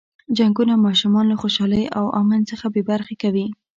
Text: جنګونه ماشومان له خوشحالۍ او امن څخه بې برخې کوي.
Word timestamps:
جنګونه 0.37 0.73
ماشومان 0.85 1.25
له 1.31 1.35
خوشحالۍ 1.41 1.83
او 1.97 2.05
امن 2.19 2.41
څخه 2.49 2.65
بې 2.73 2.81
برخې 2.91 3.15
کوي. 3.23 3.47